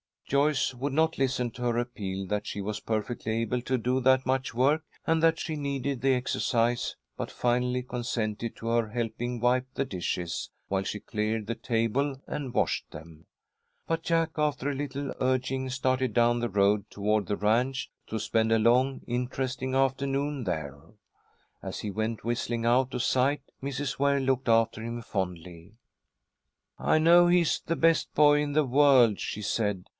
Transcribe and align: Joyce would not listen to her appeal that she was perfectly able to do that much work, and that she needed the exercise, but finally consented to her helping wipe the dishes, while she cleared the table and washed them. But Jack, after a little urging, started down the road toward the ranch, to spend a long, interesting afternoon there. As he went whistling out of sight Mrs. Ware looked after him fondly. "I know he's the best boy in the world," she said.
Joyce 0.27 0.73
would 0.73 0.93
not 0.93 1.17
listen 1.17 1.51
to 1.51 1.63
her 1.63 1.77
appeal 1.77 2.25
that 2.27 2.47
she 2.47 2.61
was 2.61 2.79
perfectly 2.79 3.33
able 3.33 3.61
to 3.63 3.77
do 3.77 3.99
that 3.99 4.25
much 4.25 4.53
work, 4.53 4.83
and 5.05 5.21
that 5.21 5.37
she 5.37 5.57
needed 5.57 6.01
the 6.01 6.13
exercise, 6.13 6.95
but 7.17 7.29
finally 7.29 7.83
consented 7.83 8.55
to 8.55 8.67
her 8.69 8.87
helping 8.91 9.41
wipe 9.41 9.67
the 9.73 9.83
dishes, 9.83 10.49
while 10.69 10.83
she 10.83 11.01
cleared 11.01 11.45
the 11.45 11.53
table 11.53 12.15
and 12.27 12.53
washed 12.53 12.89
them. 12.91 13.25
But 13.85 14.03
Jack, 14.03 14.31
after 14.37 14.71
a 14.71 14.73
little 14.73 15.13
urging, 15.19 15.69
started 15.69 16.13
down 16.13 16.39
the 16.39 16.49
road 16.49 16.89
toward 16.89 17.27
the 17.27 17.35
ranch, 17.37 17.91
to 18.07 18.17
spend 18.17 18.53
a 18.53 18.57
long, 18.57 19.01
interesting 19.05 19.75
afternoon 19.75 20.45
there. 20.45 20.79
As 21.61 21.81
he 21.81 21.91
went 21.91 22.23
whistling 22.23 22.65
out 22.65 22.93
of 22.93 23.03
sight 23.03 23.43
Mrs. 23.61 23.99
Ware 23.99 24.21
looked 24.21 24.47
after 24.47 24.81
him 24.81 25.01
fondly. 25.01 25.73
"I 26.79 26.99
know 26.99 27.27
he's 27.27 27.59
the 27.63 27.75
best 27.75 28.13
boy 28.15 28.39
in 28.41 28.53
the 28.53 28.65
world," 28.65 29.19
she 29.19 29.41
said. 29.41 29.89